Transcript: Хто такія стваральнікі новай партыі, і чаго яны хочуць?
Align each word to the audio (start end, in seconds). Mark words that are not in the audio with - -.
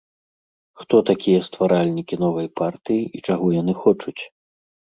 Хто 0.81 0.95
такія 1.09 1.39
стваральнікі 1.49 2.15
новай 2.25 2.47
партыі, 2.63 3.03
і 3.19 3.25
чаго 3.29 3.47
яны 3.61 3.73
хочуць? 3.83 4.19